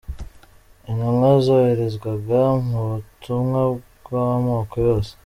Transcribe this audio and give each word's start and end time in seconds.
Intumwa: 0.89 1.29
Zoherezwaga 1.45 2.41
mu 2.69 2.79
butumwa 2.91 3.61
bw’amoko 4.03 4.75
yose. 4.87 5.11